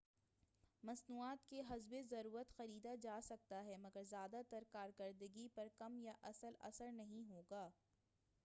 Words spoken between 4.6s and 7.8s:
کا کارکرگی پر کم یا کوئی اصل اثر نہیں ہوگا